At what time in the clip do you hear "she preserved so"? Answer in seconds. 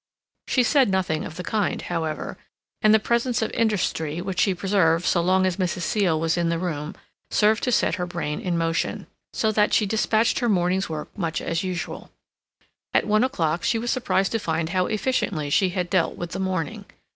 4.39-5.21